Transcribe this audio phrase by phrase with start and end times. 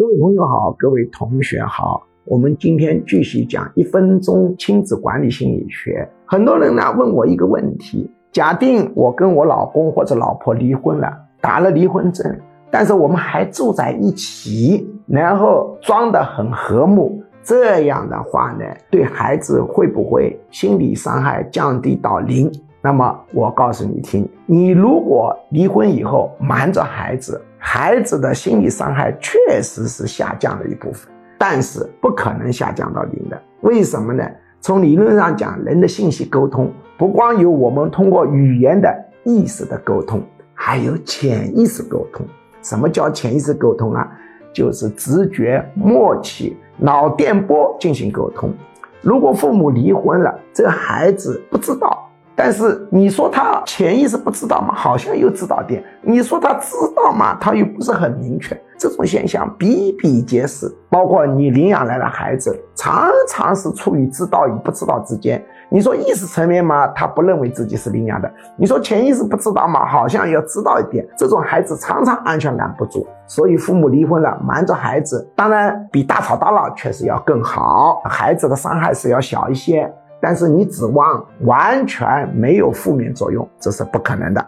[0.00, 6.08] 各位朋友好，各位同学好，我们今天继续讲一分钟亲子管理心理学。
[6.24, 12.34] 很多人呢问我一个问题：假定我跟我老公或者老婆离婚了，打了离婚证，
[12.70, 22.50] 但是我们还住在一起，然后装得很和睦，这样的话呢，对孩子会不会心理伤害降低到零？
[22.80, 27.38] 那么我告诉你听，你如果离婚以后瞒着孩子，
[27.72, 33.40] 孩子的心理伤害确实是下降了一部分，但是不可能下降到零的。
[33.60, 34.28] 为什么呢？
[34.60, 40.20] 从理论上讲，人的信息沟通不光有我们通过语言的意识的沟通，
[40.52, 42.26] 还有潜意识沟通。
[42.60, 44.18] 什么叫潜意识沟通啊？
[44.52, 48.52] 就是直觉、默契、脑电波进行沟通。
[49.00, 52.09] 如果父母离婚了，这个孩子不知道。
[52.42, 54.72] 但是你说他潜意识不知道吗？
[54.74, 55.84] 好像又知道点。
[56.00, 57.36] 你说他知道吗？
[57.38, 58.58] 他又不是很明确。
[58.78, 65.44] 这种现象比比皆是，包括你领养来的孩子，常常是处于知道与不知道之间。
[65.68, 71.06] 你说意识层面嘛，他不认为自己是领养的；你说潜意识不知道嘛，好像要知道一点。
[71.18, 79.92] 这种孩子常常安全感不足，所以父母离婚了，瞒着孩子，当然比大吵大闹确实要更好，孩子的伤害是要小一些。
[80.20, 84.46] 但是你指望完全没有负面作用，这是不可能的。